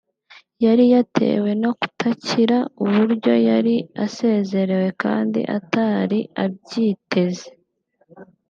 [0.65, 7.47] yari yatewe no kutakira uburyo yari asezerewe kandi atari abyiteze